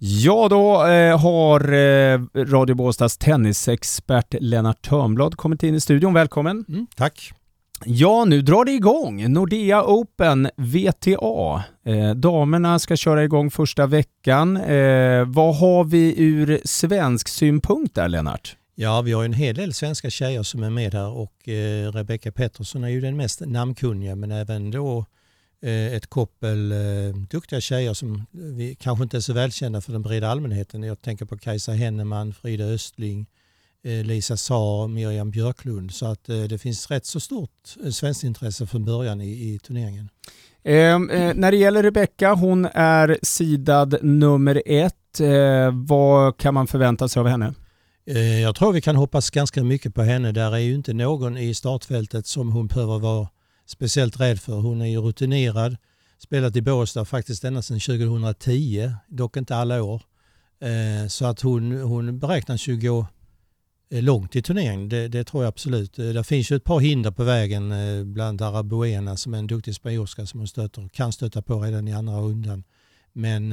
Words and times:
Ja, 0.00 0.48
då 0.50 0.86
eh, 0.86 1.20
har 1.20 1.72
eh, 1.72 2.20
Radio 2.34 2.74
Båstads 2.74 3.18
tennisexpert 3.18 4.34
Lennart 4.40 4.82
Törnblad 4.82 5.36
kommit 5.36 5.62
in 5.62 5.74
i 5.74 5.80
studion. 5.80 6.14
Välkommen! 6.14 6.64
Mm, 6.68 6.86
tack! 6.96 7.32
Ja, 7.84 8.24
nu 8.24 8.42
drar 8.42 8.64
det 8.64 8.72
igång. 8.72 9.32
Nordea 9.32 9.84
Open 9.84 10.50
VTA. 10.56 11.64
Eh, 11.86 12.14
damerna 12.14 12.78
ska 12.78 12.96
köra 12.96 13.24
igång 13.24 13.50
första 13.50 13.86
veckan. 13.86 14.56
Eh, 14.56 15.24
vad 15.26 15.56
har 15.56 15.84
vi 15.84 16.14
ur 16.22 16.60
svensk 16.64 17.28
synpunkt 17.28 17.94
där, 17.94 18.08
Lennart? 18.08 18.56
Ja, 18.74 19.00
vi 19.00 19.12
har 19.12 19.24
en 19.24 19.32
hel 19.32 19.54
del 19.54 19.74
svenska 19.74 20.10
tjejer 20.10 20.42
som 20.42 20.62
är 20.62 20.70
med 20.70 20.94
här 20.94 21.08
och 21.08 21.48
eh, 21.48 21.92
Rebecca 21.92 22.32
Pettersson 22.32 22.84
är 22.84 22.88
ju 22.88 23.00
den 23.00 23.16
mest 23.16 23.40
namnkunniga 23.46 24.16
men 24.16 24.30
även 24.30 24.70
då 24.70 25.04
ett 25.66 26.06
koppel 26.06 26.72
eh, 26.72 27.16
duktiga 27.30 27.60
tjejer 27.60 27.94
som 27.94 28.26
vi 28.30 28.74
kanske 28.80 29.02
inte 29.02 29.16
är 29.16 29.20
så 29.20 29.32
välkända 29.32 29.80
för 29.80 29.92
den 29.92 30.02
breda 30.02 30.28
allmänheten. 30.28 30.82
Jag 30.82 31.02
tänker 31.02 31.24
på 31.24 31.38
Kajsa 31.38 31.72
Henneman, 31.72 32.32
Frida 32.32 32.64
Östling, 32.64 33.26
eh, 33.84 34.04
Lisa 34.04 34.36
Saar, 34.36 34.88
Miriam 34.88 35.30
Björklund. 35.30 35.94
Så 35.94 36.06
att 36.06 36.28
eh, 36.28 36.42
det 36.42 36.58
finns 36.58 36.90
rätt 36.90 37.06
så 37.06 37.20
stort 37.20 37.76
eh, 37.84 37.90
svenskt 37.90 38.24
intresse 38.24 38.66
från 38.66 38.84
början 38.84 39.20
i, 39.20 39.54
i 39.54 39.58
turneringen. 39.58 40.08
Ehm, 40.64 41.10
eh, 41.10 41.34
när 41.34 41.50
det 41.50 41.56
gäller 41.56 41.82
Rebecca, 41.82 42.34
hon 42.34 42.64
är 42.74 43.18
sidad 43.22 43.98
nummer 44.02 44.62
ett. 44.66 45.20
Eh, 45.20 45.70
vad 45.72 46.36
kan 46.36 46.54
man 46.54 46.66
förvänta 46.66 47.08
sig 47.08 47.20
av 47.20 47.26
henne? 47.26 47.54
Eh, 48.06 48.40
jag 48.40 48.54
tror 48.54 48.72
vi 48.72 48.80
kan 48.80 48.96
hoppas 48.96 49.30
ganska 49.30 49.64
mycket 49.64 49.94
på 49.94 50.02
henne. 50.02 50.32
Där 50.32 50.52
är 50.52 50.58
ju 50.58 50.74
inte 50.74 50.92
någon 50.92 51.36
i 51.36 51.54
startfältet 51.54 52.26
som 52.26 52.52
hon 52.52 52.66
behöver 52.66 52.98
vara 52.98 53.28
speciellt 53.68 54.20
rädd 54.20 54.40
för. 54.40 54.54
Hon 54.54 54.80
är 54.80 54.86
ju 54.86 55.00
rutinerad, 55.00 55.76
spelat 56.18 56.56
i 56.56 56.62
Båstad 56.62 57.04
faktiskt 57.04 57.44
ända 57.44 57.62
sedan 57.62 57.80
2010, 57.80 58.92
dock 59.08 59.36
inte 59.36 59.56
alla 59.56 59.82
år. 59.82 60.02
Eh, 60.60 61.08
så 61.08 61.26
att 61.26 61.40
hon, 61.40 61.72
hon 61.72 62.18
beräknas 62.18 62.66
ju 62.66 62.76
gå 62.76 63.06
eh, 63.90 64.02
långt 64.02 64.36
i 64.36 64.42
turneringen, 64.42 64.88
det, 64.88 65.08
det 65.08 65.24
tror 65.24 65.42
jag 65.42 65.48
absolut. 65.48 65.98
Eh, 65.98 66.08
det 66.08 66.24
finns 66.24 66.50
ju 66.50 66.56
ett 66.56 66.64
par 66.64 66.80
hinder 66.80 67.10
på 67.10 67.24
vägen, 67.24 67.72
bland 68.14 68.42
Arabuena 68.42 69.16
som 69.16 69.34
är 69.34 69.38
en 69.38 69.46
duktig 69.46 69.74
spanjorska 69.74 70.26
som 70.26 70.40
hon 70.40 70.48
stöter, 70.48 70.88
kan 70.88 71.12
stöta 71.12 71.42
på 71.42 71.60
redan 71.60 71.88
i 71.88 71.92
andra 71.92 72.20
rundan. 72.20 72.64
Men 73.12 73.52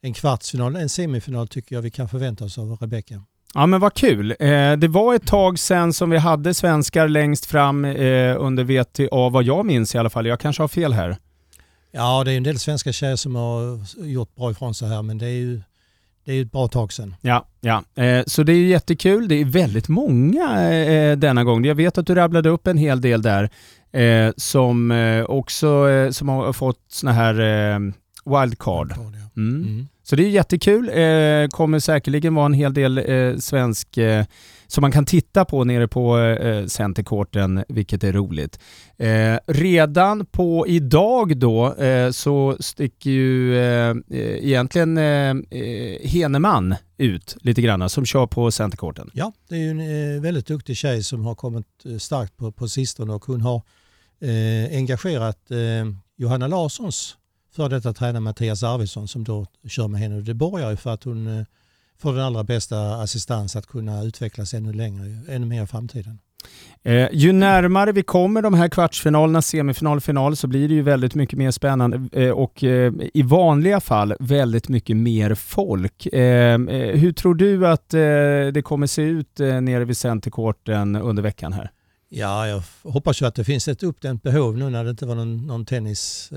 en 0.00 0.14
kvartsfinal, 0.14 0.76
en 0.76 0.88
semifinal 0.88 1.48
tycker 1.48 1.74
jag 1.74 1.82
vi 1.82 1.90
kan 1.90 2.08
förvänta 2.08 2.44
oss 2.44 2.58
av 2.58 2.76
Rebecka. 2.80 3.22
Ja 3.56 3.66
men 3.66 3.80
vad 3.80 3.94
kul. 3.94 4.34
Eh, 4.40 4.72
det 4.72 4.88
var 4.88 5.14
ett 5.14 5.26
tag 5.26 5.58
sedan 5.58 5.92
som 5.92 6.10
vi 6.10 6.18
hade 6.18 6.54
svenskar 6.54 7.08
längst 7.08 7.46
fram 7.46 7.84
eh, 7.84 8.36
under 8.38 8.64
VTA, 8.64 9.28
vad 9.28 9.44
jag 9.44 9.66
minns 9.66 9.94
i 9.94 9.98
alla 9.98 10.10
fall. 10.10 10.26
Jag 10.26 10.40
kanske 10.40 10.62
har 10.62 10.68
fel 10.68 10.92
här. 10.92 11.16
Ja, 11.92 12.24
det 12.24 12.32
är 12.32 12.36
en 12.36 12.42
del 12.42 12.58
svenska 12.58 12.92
tjejer 12.92 13.16
som 13.16 13.34
har 13.34 13.80
gjort 14.06 14.34
bra 14.36 14.50
ifrån 14.50 14.74
sig 14.74 14.88
här, 14.88 15.02
men 15.02 15.18
det 15.18 15.26
är 15.26 15.30
ju 15.30 15.62
det 16.24 16.32
är 16.32 16.42
ett 16.42 16.52
bra 16.52 16.68
tag 16.68 16.92
sedan. 16.92 17.14
Ja, 17.20 17.46
ja. 17.60 18.02
Eh, 18.02 18.24
så 18.26 18.42
det 18.42 18.52
är 18.52 18.56
ju 18.56 18.66
jättekul. 18.68 19.28
Det 19.28 19.40
är 19.40 19.44
väldigt 19.44 19.88
många 19.88 20.72
eh, 20.72 21.16
denna 21.16 21.44
gång. 21.44 21.64
Jag 21.64 21.74
vet 21.74 21.98
att 21.98 22.06
du 22.06 22.14
rabblade 22.14 22.48
upp 22.48 22.66
en 22.66 22.78
hel 22.78 23.00
del 23.00 23.22
där 23.22 23.50
eh, 23.92 24.32
som 24.36 24.92
också 25.28 25.88
som 26.12 26.28
har 26.28 26.52
fått 26.52 26.80
såna 26.88 27.12
här 27.12 27.34
wildcard. 28.24 28.88
wildcard 28.88 29.14
ja. 29.14 29.40
mm. 29.40 29.62
Mm. 29.62 29.88
Så 30.08 30.16
det 30.16 30.24
är 30.24 30.28
jättekul. 30.28 30.88
Eh, 30.88 31.48
kommer 31.48 31.78
säkerligen 31.78 32.34
vara 32.34 32.46
en 32.46 32.52
hel 32.52 32.74
del 32.74 32.98
eh, 32.98 33.36
svensk 33.36 33.96
eh, 33.96 34.24
som 34.66 34.82
man 34.82 34.92
kan 34.92 35.04
titta 35.04 35.44
på 35.44 35.64
nere 35.64 35.88
på 35.88 36.18
eh, 36.18 36.66
centerkorten, 36.66 37.64
vilket 37.68 38.04
är 38.04 38.12
roligt. 38.12 38.58
Eh, 38.96 39.38
redan 39.46 40.26
på 40.26 40.66
idag 40.66 41.38
då 41.38 41.74
eh, 41.74 42.10
så 42.10 42.56
sticker 42.60 43.10
ju 43.10 43.58
eh, 43.58 43.90
eh 43.90 44.46
egentligen 44.46 44.98
eh, 44.98 45.30
eh, 45.60 46.08
Heneman 46.08 46.74
ut 46.98 47.36
lite 47.40 47.62
grann 47.62 47.88
som 47.88 48.06
kör 48.06 48.26
på 48.26 48.50
centerkorten. 48.50 49.10
Ja, 49.12 49.32
det 49.48 49.54
är 49.54 49.60
ju 49.60 49.70
en 49.70 50.14
eh, 50.16 50.22
väldigt 50.22 50.46
duktig 50.46 50.76
tjej 50.76 51.02
som 51.02 51.24
har 51.24 51.34
kommit 51.34 51.66
starkt 51.98 52.36
på, 52.36 52.52
på 52.52 52.68
sistone 52.68 53.12
och 53.12 53.24
hon 53.24 53.40
har 53.40 53.62
engagerat 54.70 55.38
Johanna 56.16 56.46
Larssons 56.46 57.16
för 57.56 57.68
detta 57.68 57.92
tränare 57.92 58.20
Mattias 58.20 58.62
Arvidsson 58.62 59.08
som 59.08 59.24
då 59.24 59.46
kör 59.68 59.88
med 59.88 60.00
henne. 60.00 60.20
Det 60.20 60.34
borgar 60.34 60.70
ju 60.70 60.76
för 60.76 60.90
att 60.90 61.04
hon 61.04 61.38
eh, 61.38 61.44
får 61.98 62.12
den 62.12 62.22
allra 62.22 62.44
bästa 62.44 62.94
assistans 62.94 63.56
att 63.56 63.66
kunna 63.66 64.02
utvecklas 64.02 64.54
ännu 64.54 64.72
längre, 64.72 65.18
ännu 65.28 65.46
mer 65.46 65.62
i 65.62 65.66
framtiden. 65.66 66.18
Eh, 66.82 67.08
ju 67.12 67.32
närmare 67.32 67.92
vi 67.92 68.02
kommer 68.02 68.42
de 68.42 68.54
här 68.54 68.68
kvartsfinalerna, 68.68 69.42
semifinal, 69.42 70.00
final 70.00 70.36
så 70.36 70.46
blir 70.46 70.68
det 70.68 70.74
ju 70.74 70.82
väldigt 70.82 71.14
mycket 71.14 71.38
mer 71.38 71.50
spännande 71.50 72.22
eh, 72.22 72.30
och 72.30 72.64
eh, 72.64 72.92
i 73.14 73.22
vanliga 73.22 73.80
fall 73.80 74.14
väldigt 74.20 74.68
mycket 74.68 74.96
mer 74.96 75.34
folk. 75.34 76.06
Eh, 76.06 76.54
eh, 76.54 76.98
hur 76.98 77.12
tror 77.12 77.34
du 77.34 77.66
att 77.66 77.88
det 78.54 78.64
kommer 78.64 78.86
se 78.86 79.02
ut 79.02 79.38
nere 79.38 79.84
vid 79.84 79.96
centerkorten 79.96 80.96
under 80.96 81.22
veckan 81.22 81.52
här? 81.52 81.70
Ja, 82.08 82.48
jag 82.48 82.62
hoppas 82.82 83.22
ju 83.22 83.26
att 83.26 83.34
det 83.34 83.44
finns 83.44 83.68
ett 83.68 83.82
uppdämt 83.82 84.22
behov 84.22 84.58
nu 84.58 84.70
när 84.70 84.84
det 84.84 84.90
inte 84.90 85.06
var 85.06 85.14
någon, 85.14 85.46
någon 85.46 85.64
tennis 85.64 86.30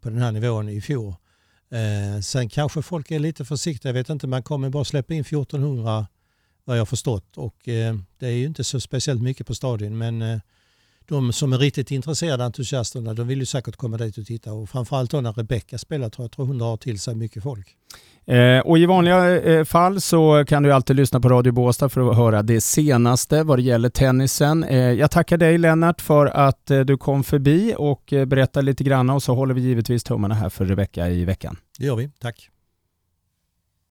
på 0.00 0.10
den 0.10 0.18
här 0.18 0.32
nivån 0.32 0.68
i 0.68 0.80
fjol. 0.80 1.14
Eh, 1.70 2.20
sen 2.20 2.48
kanske 2.48 2.82
folk 2.82 3.10
är 3.10 3.18
lite 3.18 3.44
försiktiga, 3.44 3.88
jag 3.88 3.94
vet 3.94 4.08
inte, 4.08 4.26
man 4.26 4.42
kommer 4.42 4.70
bara 4.70 4.84
släppa 4.84 5.14
in 5.14 5.20
1400 5.20 6.06
vad 6.64 6.78
jag 6.78 6.88
förstått 6.88 7.38
och 7.38 7.68
eh, 7.68 7.96
det 8.18 8.26
är 8.26 8.32
ju 8.32 8.46
inte 8.46 8.64
så 8.64 8.80
speciellt 8.80 9.22
mycket 9.22 9.46
på 9.46 9.54
stadion 9.54 9.98
men 9.98 10.22
eh, 10.22 10.38
de 11.06 11.32
som 11.32 11.52
är 11.52 11.58
riktigt 11.58 11.90
intresserade, 11.90 12.44
entusiasterna, 12.44 13.14
de 13.14 13.28
vill 13.28 13.38
ju 13.38 13.46
säkert 13.46 13.76
komma 13.76 13.96
dit 13.96 14.18
och 14.18 14.26
titta 14.26 14.52
och 14.52 14.70
framförallt 14.70 15.10
då 15.10 15.20
när 15.20 15.32
Rebecka 15.32 15.78
spelar 15.78 16.10
tror 16.10 16.24
jag, 16.24 16.32
tror 16.32 16.46
hon 16.46 16.58
drar 16.58 16.76
till 16.76 17.00
sig 17.00 17.14
mycket 17.14 17.42
folk. 17.42 17.76
Eh, 18.26 18.58
och 18.58 18.78
I 18.78 18.86
vanliga 18.86 19.42
eh, 19.42 19.64
fall 19.64 20.00
så 20.00 20.44
kan 20.44 20.62
du 20.62 20.72
alltid 20.72 20.96
lyssna 20.96 21.20
på 21.20 21.28
Radio 21.28 21.52
Båstad 21.52 21.88
för 21.88 22.10
att 22.10 22.16
höra 22.16 22.42
det 22.42 22.60
senaste 22.60 23.42
vad 23.42 23.58
det 23.58 23.62
gäller 23.62 23.88
tennisen. 23.88 24.64
Eh, 24.64 24.78
jag 24.78 25.10
tackar 25.10 25.36
dig 25.36 25.58
Lennart 25.58 26.00
för 26.00 26.26
att 26.26 26.70
eh, 26.70 26.80
du 26.80 26.96
kom 26.96 27.24
förbi 27.24 27.74
och 27.78 28.12
eh, 28.12 28.24
berättade 28.24 28.66
lite 28.66 28.84
grann 28.84 29.10
och 29.10 29.22
så 29.22 29.34
håller 29.34 29.54
vi 29.54 29.60
givetvis 29.60 30.04
tummarna 30.04 30.34
här 30.34 30.48
för 30.48 30.64
Rebecka 30.64 31.08
i 31.08 31.24
veckan. 31.24 31.56
Det 31.78 31.84
gör 31.84 31.96
vi, 31.96 32.10
tack. 32.20 32.50